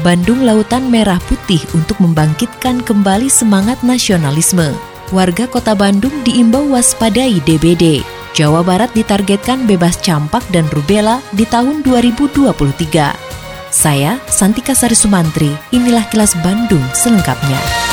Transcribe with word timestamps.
Bandung 0.00 0.40
Lautan 0.40 0.88
Merah 0.88 1.20
Putih 1.28 1.60
untuk 1.76 2.00
membangkitkan 2.00 2.80
kembali 2.80 3.28
semangat 3.28 3.84
nasionalisme. 3.84 4.72
Warga 5.12 5.44
Kota 5.44 5.76
Bandung 5.76 6.24
diimbau 6.24 6.64
waspadai 6.72 7.44
DBD. 7.44 8.00
Jawa 8.32 8.64
Barat 8.64 8.88
ditargetkan 8.96 9.68
bebas 9.68 10.00
campak 10.00 10.40
dan 10.48 10.64
rubella 10.72 11.20
di 11.36 11.44
tahun 11.44 11.84
2023. 11.84 13.12
Saya 13.68 14.16
Santika 14.32 14.72
Sari 14.72 14.96
Sumantri, 14.96 15.52
inilah 15.76 16.08
kilas 16.08 16.32
Bandung 16.40 16.82
selengkapnya. 16.96 17.91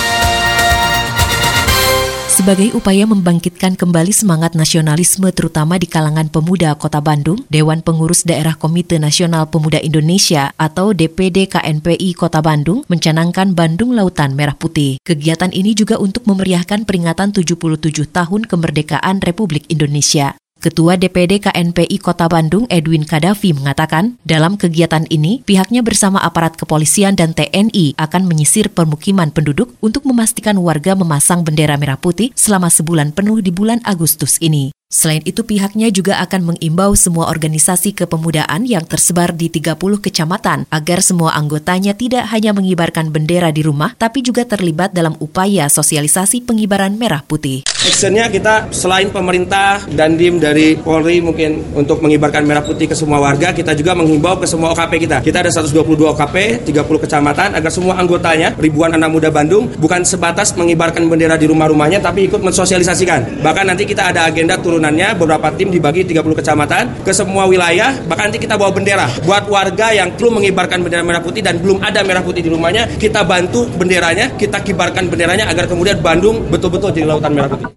Sebagai 2.39 2.71
upaya 2.71 3.03
membangkitkan 3.03 3.75
kembali 3.75 4.15
semangat 4.15 4.55
nasionalisme 4.55 5.27
terutama 5.35 5.75
di 5.75 5.91
kalangan 5.91 6.31
pemuda 6.31 6.71
Kota 6.79 7.03
Bandung, 7.03 7.43
Dewan 7.51 7.83
Pengurus 7.83 8.23
Daerah 8.23 8.55
Komite 8.55 8.95
Nasional 8.95 9.51
Pemuda 9.51 9.75
Indonesia 9.83 10.55
atau 10.55 10.95
DPD 10.95 11.51
KNPI 11.51 12.15
Kota 12.15 12.39
Bandung 12.39 12.87
mencanangkan 12.87 13.51
Bandung 13.51 13.91
Lautan 13.91 14.39
Merah 14.39 14.55
Putih. 14.55 15.03
Kegiatan 15.03 15.51
ini 15.51 15.75
juga 15.75 15.99
untuk 15.99 16.23
memeriahkan 16.31 16.87
peringatan 16.87 17.35
77 17.35 18.07
tahun 18.07 18.47
kemerdekaan 18.47 19.19
Republik 19.19 19.67
Indonesia. 19.67 20.39
Ketua 20.59 20.99
DPD 20.99 21.39
KNPI 21.39 22.03
Kota 22.03 22.27
Bandung 22.27 22.67
Edwin 22.67 23.07
Kadafi 23.07 23.55
mengatakan, 23.55 24.19
dalam 24.27 24.59
kegiatan 24.59 25.07
ini 25.07 25.39
pihaknya 25.47 25.79
bersama 25.79 26.19
aparat 26.19 26.59
kepolisian 26.59 27.15
dan 27.15 27.31
TNI 27.31 27.95
akan 27.95 28.27
menyisir 28.27 28.67
permukiman 28.67 29.31
penduduk 29.31 29.71
untuk 29.79 30.03
memastikan 30.03 30.59
warga 30.59 30.99
memasang 30.99 31.47
bendera 31.47 31.79
merah 31.79 31.95
putih 31.95 32.35
selama 32.35 32.67
sebulan 32.67 33.15
penuh 33.15 33.39
di 33.39 33.55
bulan 33.55 33.79
Agustus 33.87 34.35
ini. 34.43 34.75
Selain 34.89 35.21
itu 35.21 35.45
pihaknya 35.45 35.93
juga 35.93 36.17
akan 36.17 36.49
mengimbau 36.49 36.97
semua 36.97 37.29
organisasi 37.29 37.93
kepemudaan 37.93 38.65
yang 38.65 38.81
tersebar 38.89 39.37
di 39.37 39.45
30 39.45 39.77
kecamatan 39.77 40.65
agar 40.65 41.05
semua 41.05 41.37
anggotanya 41.37 41.93
tidak 41.93 42.25
hanya 42.33 42.57
mengibarkan 42.57 43.13
bendera 43.13 43.53
di 43.53 43.61
rumah 43.61 43.93
tapi 43.93 44.25
juga 44.25 44.49
terlibat 44.49 44.89
dalam 44.89 45.13
upaya 45.21 45.69
sosialisasi 45.69 46.41
pengibaran 46.41 46.97
merah 46.97 47.21
putih. 47.21 47.69
Actionnya 47.85 48.33
kita 48.33 48.73
selain 48.73 49.13
pemerintah 49.13 49.85
dan 49.93 50.17
dim 50.17 50.41
dari 50.41 50.73
Polri 50.73 51.21
mungkin 51.21 51.69
untuk 51.77 52.01
mengibarkan 52.01 52.41
merah 52.49 52.65
putih 52.65 52.89
ke 52.89 52.97
semua 52.97 53.21
warga, 53.21 53.53
kita 53.53 53.77
juga 53.77 53.93
menghimbau 53.93 54.41
ke 54.41 54.49
semua 54.49 54.73
OKP 54.73 55.05
kita. 55.05 55.21
Kita 55.21 55.45
ada 55.45 55.53
122 55.53 56.17
OKP, 56.17 56.65
30 56.65 57.05
kecamatan 57.05 57.53
agar 57.53 57.69
semua 57.69 57.93
anggotanya, 58.01 58.57
ribuan 58.57 58.89
anak 58.97 59.13
muda 59.13 59.29
Bandung 59.29 59.69
bukan 59.77 60.01
sebatas 60.01 60.57
mengibarkan 60.57 61.05
bendera 61.05 61.37
di 61.37 61.45
rumah-rumahnya 61.45 62.01
tapi 62.01 62.25
ikut 62.25 62.41
mensosialisasikan. 62.41 63.45
Bahkan 63.45 63.65
nanti 63.69 63.85
kita 63.85 64.09
ada 64.09 64.25
agenda 64.25 64.57
turun 64.57 64.78
turunannya 64.79 65.19
beberapa 65.19 65.51
tim 65.59 65.75
dibagi 65.75 66.07
30 66.07 66.39
kecamatan 66.39 67.03
ke 67.03 67.11
semua 67.11 67.43
wilayah. 67.51 67.99
Bahkan 68.07 68.31
nanti 68.31 68.39
kita 68.39 68.55
bawa 68.55 68.71
bendera. 68.71 69.11
Buat 69.27 69.51
warga 69.51 69.91
yang 69.91 70.15
belum 70.15 70.39
mengibarkan 70.39 70.79
bendera 70.79 71.03
merah 71.03 71.19
putih 71.19 71.43
dan 71.43 71.59
belum 71.59 71.83
ada 71.83 71.99
merah 72.07 72.23
putih 72.23 72.39
di 72.39 72.47
rumahnya 72.47 72.87
kita 72.95 73.27
bantu 73.27 73.67
benderanya 73.75 74.31
kita 74.39 74.63
kibarkan 74.63 75.11
benderanya 75.11 75.51
agar 75.51 75.67
kemudian 75.67 75.99
Bandung 75.99 76.47
betul-betul 76.47 76.95
jadi 76.95 77.11
lautan 77.11 77.35
merah 77.35 77.51
putih. 77.51 77.67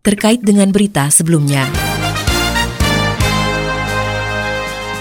Terkait 0.00 0.40
dengan 0.40 0.72
berita 0.72 1.12
sebelumnya. 1.12 1.68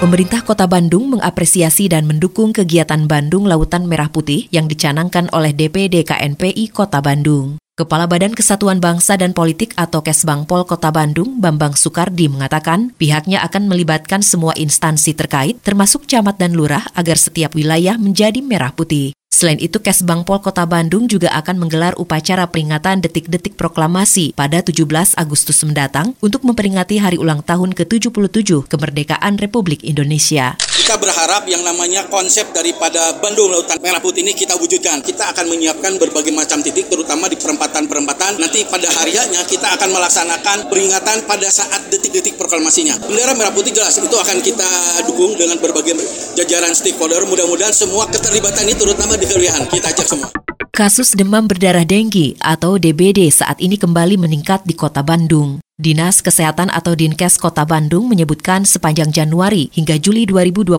Pemerintah 0.04 0.44
Kota 0.44 0.68
Bandung 0.68 1.08
mengapresiasi 1.08 1.88
dan 1.88 2.04
mendukung 2.04 2.52
kegiatan 2.52 3.08
Bandung 3.08 3.48
Lautan 3.48 3.88
Merah 3.88 4.12
Putih 4.12 4.52
yang 4.52 4.68
dicanangkan 4.68 5.32
oleh 5.32 5.56
DPD 5.56 6.04
KNPI 6.04 6.68
Kota 6.76 7.00
Bandung. 7.00 7.56
Kepala 7.76 8.08
Badan 8.08 8.32
Kesatuan 8.32 8.80
Bangsa 8.80 9.20
dan 9.20 9.36
Politik 9.36 9.76
atau 9.76 10.00
Kesbangpol 10.00 10.64
Kota 10.64 10.96
Bandung, 10.96 11.44
Bambang 11.44 11.76
Sukardi 11.76 12.32
mengatakan 12.32 12.96
pihaknya 12.96 13.44
akan 13.44 13.68
melibatkan 13.68 14.24
semua 14.24 14.56
instansi 14.56 15.12
terkait 15.12 15.60
termasuk 15.60 16.08
camat 16.08 16.40
dan 16.40 16.56
lurah 16.56 16.88
agar 16.96 17.20
setiap 17.20 17.52
wilayah 17.52 18.00
menjadi 18.00 18.40
merah 18.40 18.72
putih. 18.72 19.12
Selain 19.36 19.60
itu, 19.60 19.84
Kesbangpol 19.84 20.40
Kota 20.40 20.64
Bandung 20.64 21.12
juga 21.12 21.28
akan 21.36 21.68
menggelar 21.68 21.92
upacara 22.00 22.48
peringatan 22.48 23.04
detik-detik 23.04 23.60
proklamasi 23.60 24.32
pada 24.32 24.64
17 24.64 24.88
Agustus 25.20 25.60
mendatang 25.68 26.16
untuk 26.24 26.48
memperingati 26.48 27.04
hari 27.04 27.20
ulang 27.20 27.44
tahun 27.44 27.76
ke-77 27.76 28.72
kemerdekaan 28.72 29.36
Republik 29.36 29.84
Indonesia. 29.84 30.56
Kita 30.56 30.96
berharap 30.96 31.44
yang 31.52 31.68
namanya 31.68 32.08
konsep 32.08 32.48
daripada 32.56 33.20
Bandung 33.20 33.52
Lautan 33.52 33.76
Merah 33.84 34.00
Putih 34.00 34.24
ini 34.24 34.32
kita 34.32 34.56
wujudkan. 34.56 35.04
Kita 35.04 35.36
akan 35.36 35.52
menyiapkan 35.52 36.00
berbagai 36.00 36.32
macam 36.32 36.64
titik, 36.64 36.88
terutama 36.88 37.28
di 37.28 37.36
perempatan-perempatan. 37.36 38.40
Nanti 38.40 38.64
pada 38.64 38.88
harinya 39.04 39.44
kita 39.44 39.76
akan 39.76 40.00
melaksanakan 40.00 40.72
peringatan 40.72 41.28
pada 41.28 41.52
saat 41.52 41.92
detik-detik 41.92 42.40
proklamasinya. 42.40 43.04
Bendera 43.04 43.36
Merah 43.36 43.52
Putih 43.52 43.76
jelas 43.76 44.00
itu 44.00 44.16
akan 44.16 44.40
kita 44.40 44.70
dukung 45.12 45.36
dengan 45.36 45.60
berbagai 45.60 46.00
jajaran 46.40 46.72
stakeholder. 46.72 47.28
Mudah-mudahan 47.28 47.76
semua 47.76 48.08
keterlibatan 48.08 48.64
ini 48.70 48.80
terutama 48.80 49.18
di 49.18 49.25
Kita 49.26 49.90
ajak 49.90 50.06
semua. 50.06 50.30
Kasus 50.70 51.18
demam 51.18 51.50
berdarah 51.50 51.82
denggi 51.82 52.38
atau 52.38 52.78
DBD 52.78 53.34
saat 53.34 53.58
ini 53.58 53.74
kembali 53.74 54.22
meningkat 54.22 54.62
di 54.70 54.78
kota 54.78 55.02
Bandung. 55.02 55.58
Dinas 55.82 56.22
Kesehatan 56.22 56.70
atau 56.70 56.94
Dinkes 56.94 57.42
Kota 57.42 57.66
Bandung 57.66 58.06
menyebutkan 58.06 58.70
sepanjang 58.70 59.10
Januari 59.10 59.74
hingga 59.74 59.98
Juli 59.98 60.30
2022 60.30 60.78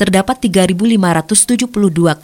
terdapat 0.00 0.36
3.572 0.40 1.68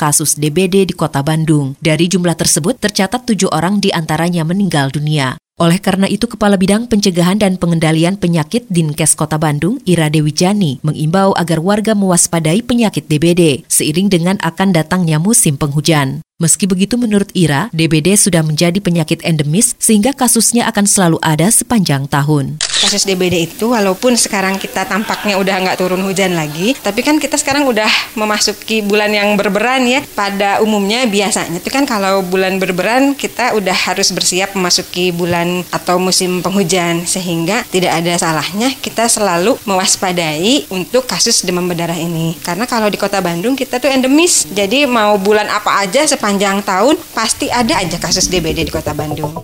kasus 0.00 0.40
DBD 0.40 0.88
di 0.88 0.94
Kota 0.96 1.20
Bandung. 1.20 1.76
Dari 1.76 2.08
jumlah 2.08 2.40
tersebut 2.40 2.80
tercatat 2.80 3.28
tujuh 3.28 3.52
orang 3.52 3.84
di 3.84 3.92
antaranya 3.92 4.48
meninggal 4.48 4.88
dunia. 4.88 5.36
Oleh 5.60 5.76
karena 5.76 6.08
itu, 6.08 6.24
Kepala 6.24 6.56
Bidang 6.56 6.88
Pencegahan 6.88 7.36
dan 7.36 7.60
Pengendalian 7.60 8.16
Penyakit 8.16 8.64
Dinkes 8.72 9.12
Kota 9.12 9.36
Bandung, 9.36 9.76
Ira 9.84 10.08
Dewi 10.08 10.32
Jani, 10.32 10.80
mengimbau 10.80 11.36
agar 11.36 11.60
warga 11.60 11.92
mewaspadai 11.92 12.64
penyakit 12.64 13.04
DBD 13.04 13.68
seiring 13.68 14.08
dengan 14.08 14.40
akan 14.40 14.72
datangnya 14.72 15.20
musim 15.20 15.60
penghujan. 15.60 16.24
Meski 16.40 16.64
begitu 16.64 16.96
menurut 16.96 17.28
Ira, 17.36 17.68
DBD 17.68 18.16
sudah 18.16 18.40
menjadi 18.40 18.80
penyakit 18.80 19.20
endemis 19.28 19.76
sehingga 19.76 20.16
kasusnya 20.16 20.64
akan 20.72 20.88
selalu 20.88 21.20
ada 21.20 21.52
sepanjang 21.52 22.08
tahun 22.08 22.56
kasus 22.80 23.04
DBD 23.04 23.44
itu 23.44 23.68
walaupun 23.68 24.16
sekarang 24.16 24.56
kita 24.56 24.88
tampaknya 24.88 25.36
udah 25.36 25.52
nggak 25.60 25.76
turun 25.76 26.00
hujan 26.00 26.32
lagi, 26.32 26.72
tapi 26.80 27.04
kan 27.04 27.20
kita 27.20 27.36
sekarang 27.36 27.68
udah 27.68 27.86
memasuki 28.16 28.80
bulan 28.80 29.12
yang 29.12 29.36
berberan 29.36 29.84
ya. 29.84 30.00
Pada 30.16 30.64
umumnya 30.64 31.04
biasanya 31.04 31.60
itu 31.60 31.68
kan 31.68 31.84
kalau 31.84 32.24
bulan 32.24 32.56
berberan 32.56 33.12
kita 33.12 33.52
udah 33.52 33.76
harus 33.76 34.08
bersiap 34.16 34.56
memasuki 34.56 35.12
bulan 35.12 35.60
atau 35.68 36.00
musim 36.00 36.40
penghujan 36.40 37.04
sehingga 37.04 37.68
tidak 37.68 38.00
ada 38.00 38.16
salahnya 38.16 38.72
kita 38.80 39.12
selalu 39.12 39.60
mewaspadai 39.68 40.72
untuk 40.72 41.04
kasus 41.04 41.44
demam 41.44 41.68
berdarah 41.68 42.00
ini. 42.00 42.32
Karena 42.40 42.64
kalau 42.64 42.88
di 42.88 42.96
Kota 42.96 43.20
Bandung 43.20 43.52
kita 43.52 43.76
tuh 43.76 43.92
endemis. 43.92 44.48
Jadi 44.50 44.88
mau 44.88 45.20
bulan 45.20 45.52
apa 45.52 45.84
aja 45.84 46.08
sepanjang 46.08 46.29
tahun 46.38 46.94
pasti 47.10 47.50
ada 47.50 47.80
aja 47.82 47.98
kasus 47.98 48.30
DBD 48.30 48.68
di 48.68 48.70
Kota 48.70 48.94
Bandung. 48.94 49.34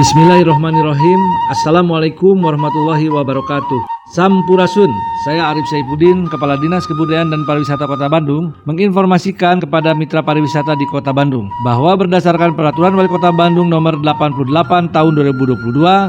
Bismillahirrahmanirrahim. 0.00 1.20
Assalamualaikum 1.52 2.40
warahmatullahi 2.40 3.12
wabarakatuh. 3.12 3.92
Sampurasun, 4.16 4.88
saya 5.28 5.52
Arif 5.52 5.68
Saifuddin, 5.68 6.26
Kepala 6.32 6.56
Dinas 6.56 6.88
Kebudayaan 6.88 7.28
dan 7.28 7.44
Pariwisata 7.44 7.84
Kota 7.84 8.08
Bandung 8.08 8.56
menginformasikan 8.64 9.60
kepada 9.60 9.92
mitra 9.92 10.24
pariwisata 10.24 10.74
di 10.80 10.88
Kota 10.88 11.12
Bandung 11.12 11.48
bahwa 11.62 11.92
berdasarkan 11.96 12.56
Peraturan 12.56 12.96
Wali 12.96 13.08
Kota 13.08 13.30
Bandung 13.36 13.68
nomor 13.68 14.00
88 14.00 14.96
tahun 14.96 15.12
2022 15.12 15.60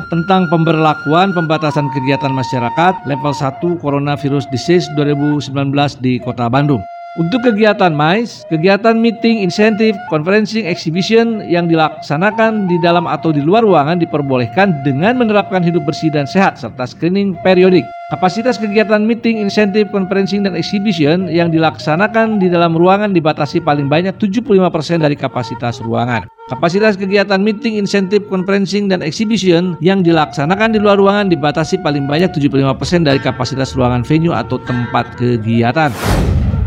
tentang 0.10 0.48
pemberlakuan 0.48 1.36
pembatasan 1.36 1.92
kegiatan 1.92 2.32
masyarakat 2.32 3.04
level 3.04 3.36
1 3.36 3.84
Coronavirus 3.84 4.48
Disease 4.48 4.88
2019 4.96 5.54
di 6.00 6.24
Kota 6.24 6.48
Bandung 6.48 6.80
untuk 7.22 7.46
kegiatan 7.46 7.94
MICE, 7.94 8.50
kegiatan 8.50 8.98
meeting, 8.98 9.46
insentif, 9.46 9.94
conferencing, 10.10 10.66
exhibition 10.66 11.46
yang 11.46 11.70
dilaksanakan 11.70 12.66
di 12.66 12.82
dalam 12.82 13.06
atau 13.06 13.30
di 13.30 13.38
luar 13.38 13.62
ruangan 13.62 14.02
diperbolehkan 14.02 14.82
dengan 14.82 15.22
menerapkan 15.22 15.62
hidup 15.62 15.86
bersih 15.86 16.10
dan 16.10 16.26
sehat 16.26 16.58
serta 16.58 16.90
screening 16.90 17.38
periodik. 17.46 17.86
Kapasitas 18.10 18.58
kegiatan 18.58 19.06
meeting, 19.06 19.38
insentif, 19.38 19.90
conferencing, 19.94 20.42
dan 20.42 20.58
exhibition 20.58 21.30
yang 21.30 21.54
dilaksanakan 21.54 22.42
di 22.42 22.50
dalam 22.50 22.74
ruangan 22.74 23.14
dibatasi 23.14 23.62
paling 23.62 23.86
banyak 23.86 24.18
75% 24.18 25.02
dari 25.02 25.14
kapasitas 25.14 25.86
ruangan. 25.86 26.26
Kapasitas 26.50 26.98
kegiatan 26.98 27.38
meeting, 27.38 27.78
insentif, 27.78 28.26
conferencing, 28.26 28.90
dan 28.90 29.06
exhibition 29.06 29.78
yang 29.86 30.02
dilaksanakan 30.02 30.74
di 30.74 30.82
luar 30.82 30.98
ruangan 30.98 31.30
dibatasi 31.30 31.78
paling 31.86 32.10
banyak 32.10 32.34
75% 32.34 33.06
dari 33.06 33.22
kapasitas 33.22 33.78
ruangan 33.78 34.02
venue 34.02 34.34
atau 34.34 34.58
tempat 34.66 35.14
kegiatan. 35.18 35.94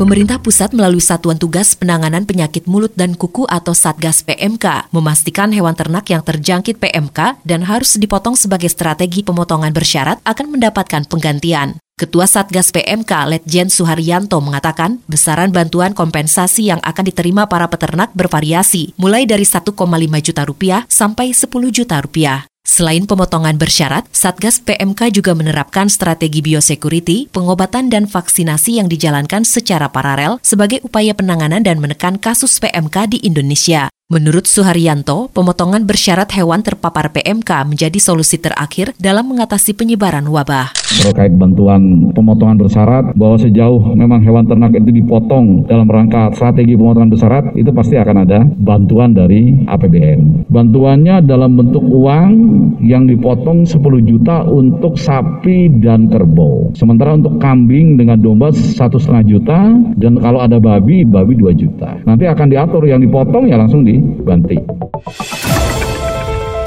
Pemerintah 0.00 0.40
pusat 0.40 0.72
melalui 0.72 1.04
Satuan 1.04 1.36
Tugas 1.36 1.76
Penanganan 1.76 2.24
Penyakit 2.24 2.64
Mulut 2.64 2.88
dan 2.96 3.12
Kuku 3.12 3.44
atau 3.44 3.76
Satgas 3.76 4.24
PMK 4.24 4.88
memastikan 4.96 5.52
hewan 5.52 5.76
ternak 5.76 6.08
yang 6.08 6.24
terjangkit 6.24 6.80
PMK 6.80 7.44
dan 7.44 7.68
harus 7.68 8.00
dipotong 8.00 8.32
sebagai 8.32 8.72
strategi 8.72 9.20
pemotongan 9.20 9.76
bersyarat 9.76 10.24
akan 10.24 10.56
mendapatkan 10.56 11.04
penggantian. 11.04 11.76
Ketua 12.00 12.24
Satgas 12.24 12.72
PMK 12.72 13.12
Letjen 13.28 13.68
Suharyanto 13.68 14.40
mengatakan 14.40 15.04
besaran 15.04 15.52
bantuan 15.52 15.92
kompensasi 15.92 16.72
yang 16.72 16.80
akan 16.80 17.04
diterima 17.04 17.44
para 17.44 17.68
peternak 17.68 18.08
bervariasi, 18.16 18.96
mulai 18.96 19.28
dari 19.28 19.44
1,5 19.44 19.68
juta 20.24 20.48
rupiah 20.48 20.88
sampai 20.88 21.36
10 21.36 21.44
juta 21.68 22.00
rupiah. 22.00 22.48
Selain 22.70 23.02
pemotongan 23.02 23.58
bersyarat, 23.58 24.06
Satgas 24.14 24.62
PMK 24.62 25.10
juga 25.10 25.34
menerapkan 25.34 25.90
strategi 25.90 26.38
biosecurity, 26.38 27.26
pengobatan 27.26 27.90
dan 27.90 28.06
vaksinasi 28.06 28.78
yang 28.78 28.86
dijalankan 28.86 29.42
secara 29.42 29.90
paralel 29.90 30.38
sebagai 30.46 30.78
upaya 30.86 31.10
penanganan 31.10 31.66
dan 31.66 31.82
menekan 31.82 32.14
kasus 32.22 32.62
PMK 32.62 33.10
di 33.10 33.18
Indonesia. 33.26 33.90
Menurut 34.10 34.50
Suharyanto, 34.50 35.30
pemotongan 35.30 35.86
bersyarat 35.86 36.34
hewan 36.34 36.66
terpapar 36.66 37.14
PMK 37.14 37.46
menjadi 37.62 37.94
solusi 38.02 38.42
terakhir 38.42 38.90
dalam 38.98 39.30
mengatasi 39.30 39.70
penyebaran 39.70 40.26
wabah. 40.26 40.74
Terkait 40.98 41.30
bantuan 41.38 42.10
pemotongan 42.10 42.58
bersyarat, 42.58 43.14
bahwa 43.14 43.38
sejauh 43.38 43.94
memang 43.94 44.18
hewan 44.26 44.50
ternak 44.50 44.74
itu 44.74 44.90
dipotong 44.90 45.62
dalam 45.70 45.86
rangka 45.86 46.34
strategi 46.34 46.74
pemotongan 46.74 47.14
bersyarat, 47.14 47.54
itu 47.54 47.70
pasti 47.70 48.02
akan 48.02 48.26
ada 48.26 48.42
bantuan 48.58 49.14
dari 49.14 49.54
APBN. 49.70 50.50
Bantuannya 50.50 51.22
dalam 51.22 51.54
bentuk 51.54 51.86
uang 51.86 52.30
yang 52.82 53.06
dipotong 53.06 53.62
10 53.62 53.78
juta 54.02 54.42
untuk 54.42 54.98
sapi 54.98 55.70
dan 55.78 56.10
kerbau. 56.10 56.74
Sementara 56.74 57.14
untuk 57.14 57.38
kambing 57.38 57.94
dengan 57.94 58.18
domba 58.18 58.50
satu 58.50 58.98
setengah 58.98 59.38
juta, 59.38 59.70
dan 60.02 60.18
kalau 60.18 60.42
ada 60.42 60.58
babi, 60.58 61.06
babi 61.06 61.38
2 61.38 61.54
juta. 61.54 61.94
Nanti 62.02 62.26
akan 62.26 62.50
diatur 62.50 62.90
yang 62.90 62.98
dipotong 62.98 63.46
ya 63.46 63.54
langsung 63.54 63.86
di 63.86 63.99
Banti. 64.00 64.56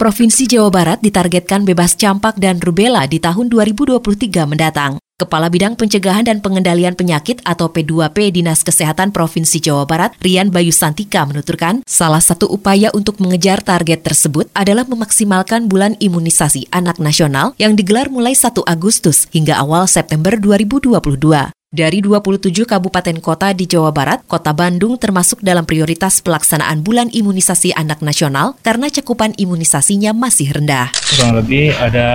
Provinsi 0.00 0.48
Jawa 0.48 0.72
Barat 0.72 1.04
ditargetkan 1.04 1.68
bebas 1.68 1.92
campak 1.92 2.40
dan 2.40 2.56
rubella 2.56 3.04
di 3.04 3.20
tahun 3.20 3.52
2023 3.52 4.00
mendatang. 4.48 4.96
Kepala 5.20 5.52
Bidang 5.52 5.76
Pencegahan 5.76 6.24
dan 6.24 6.40
Pengendalian 6.40 6.96
Penyakit 6.96 7.44
atau 7.44 7.68
P2P 7.68 8.32
Dinas 8.32 8.64
Kesehatan 8.64 9.12
Provinsi 9.12 9.60
Jawa 9.60 9.84
Barat, 9.84 10.16
Rian 10.24 10.48
Bayu 10.48 10.72
Santika 10.72 11.28
menuturkan, 11.28 11.84
salah 11.84 12.24
satu 12.24 12.48
upaya 12.48 12.88
untuk 12.96 13.20
mengejar 13.20 13.60
target 13.60 14.00
tersebut 14.00 14.48
adalah 14.56 14.88
memaksimalkan 14.88 15.68
bulan 15.68 16.00
imunisasi 16.00 16.72
anak 16.72 16.96
nasional 16.96 17.52
yang 17.60 17.76
digelar 17.76 18.08
mulai 18.08 18.32
1 18.32 18.56
Agustus 18.64 19.28
hingga 19.36 19.60
awal 19.60 19.84
September 19.84 20.32
2022. 20.32 21.59
Dari 21.70 22.02
27 22.02 22.66
kabupaten 22.66 23.22
kota 23.22 23.54
di 23.54 23.62
Jawa 23.62 23.94
Barat, 23.94 24.26
kota 24.26 24.50
Bandung 24.50 24.98
termasuk 24.98 25.38
dalam 25.38 25.62
prioritas 25.62 26.18
pelaksanaan 26.18 26.82
bulan 26.82 27.14
imunisasi 27.14 27.70
anak 27.78 28.02
nasional 28.02 28.58
karena 28.66 28.90
cakupan 28.90 29.38
imunisasinya 29.38 30.10
masih 30.10 30.50
rendah. 30.50 30.90
Kurang 31.14 31.38
lebih 31.38 31.70
ada 31.78 32.08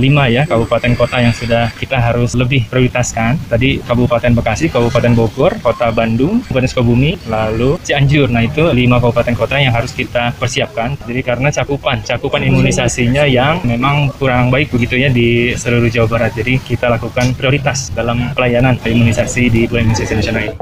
lima 0.00 0.32
ya 0.32 0.48
kabupaten 0.48 0.96
kota 0.96 1.20
yang 1.20 1.36
sudah 1.36 1.68
kita 1.76 2.00
harus 2.00 2.32
lebih 2.32 2.64
prioritaskan. 2.72 3.36
Tadi 3.44 3.84
Kabupaten 3.84 4.32
Bekasi, 4.32 4.72
Kabupaten 4.72 5.12
Bogor, 5.12 5.52
Kota 5.60 5.92
Bandung, 5.92 6.40
Kabupaten 6.48 6.68
Sukabumi, 6.72 7.20
lalu 7.28 7.76
Cianjur. 7.84 8.32
Nah 8.32 8.48
itu 8.48 8.64
lima 8.72 9.04
kabupaten 9.04 9.36
kota 9.36 9.60
yang 9.60 9.76
harus 9.76 9.92
kita 9.92 10.32
persiapkan. 10.40 10.96
Jadi 11.04 11.20
karena 11.20 11.52
cakupan, 11.52 12.00
cakupan 12.00 12.40
imunisasinya 12.40 13.28
yang 13.28 13.60
memang 13.68 14.16
kurang 14.16 14.48
baik 14.48 14.72
begitu 14.72 14.96
ya 14.96 15.12
di 15.12 15.52
seluruh 15.52 15.92
Jawa 15.92 16.08
Barat. 16.08 16.32
Jadi 16.40 16.56
kita 16.56 16.88
lakukan 16.88 17.36
prioritas 17.36 17.92
dalam 17.92 18.32
pelayanan 18.32 18.80
imunisasi 18.94 19.50
di 19.50 19.66
bulan 19.66 19.90
imunisasi 19.90 20.14
nasional 20.14 20.42
ini. 20.46 20.56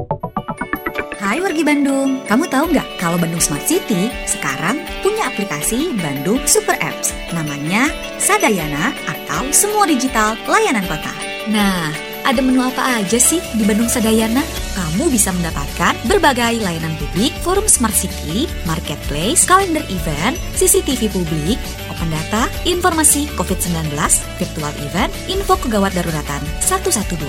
Hai 1.23 1.38
wargi 1.38 1.62
Bandung, 1.62 2.19
kamu 2.26 2.44
tahu 2.50 2.64
nggak 2.75 2.88
kalau 2.99 3.17
Bandung 3.20 3.38
Smart 3.38 3.62
City 3.64 4.10
sekarang 4.27 4.82
punya 5.01 5.31
aplikasi 5.31 5.94
Bandung 6.01 6.43
Super 6.48 6.74
Apps 6.82 7.15
namanya 7.31 7.89
Sadayana 8.19 8.91
atau 9.06 9.46
Semua 9.55 9.86
Digital 9.86 10.34
Layanan 10.51 10.84
Kota. 10.84 11.15
Nah, 11.48 11.89
ada 12.22 12.39
menu 12.39 12.62
apa 12.62 13.03
aja 13.03 13.19
sih 13.19 13.43
di 13.58 13.67
Bandung 13.67 13.91
Sadayana? 13.91 14.43
Kamu 14.79 15.10
bisa 15.10 15.34
mendapatkan 15.34 15.94
berbagai 16.06 16.62
layanan 16.62 16.94
publik, 16.98 17.34
forum 17.43 17.67
Smart 17.67 17.94
City, 17.94 18.46
marketplace, 18.62 19.43
kalender 19.43 19.82
event, 19.91 20.39
CCTV 20.55 21.10
publik, 21.10 21.58
open 21.93 22.08
data, 22.08 22.49
informasi 22.65 23.29
COVID-19, 23.37 23.93
virtual 24.41 24.72
event, 24.89 25.13
info 25.29 25.61
kegawat 25.61 25.93
daruratan 25.93 26.41
112 26.65 27.20